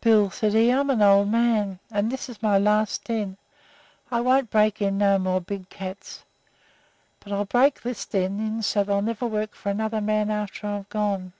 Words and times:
"'Bill,' 0.00 0.30
said 0.30 0.52
he, 0.54 0.68
'I'm 0.72 0.90
an 0.90 1.00
old 1.00 1.28
man, 1.28 1.78
and 1.92 2.10
this 2.10 2.26
here 2.26 2.32
is 2.32 2.42
my 2.42 2.58
last 2.58 3.04
den. 3.04 3.36
I 4.10 4.20
won't 4.20 4.50
break 4.50 4.82
in 4.82 4.98
no 4.98 5.16
more 5.16 5.40
big 5.40 5.68
cats, 5.68 6.24
but 7.20 7.30
I'll 7.30 7.44
break 7.44 7.80
this 7.82 8.04
den 8.04 8.40
in 8.40 8.62
so 8.62 8.82
they'll 8.82 9.00
never 9.00 9.28
work 9.28 9.54
for 9.54 9.68
another 9.68 10.00
man 10.00 10.28
after 10.28 10.66
I'm 10.66 10.86
gone. 10.88 11.34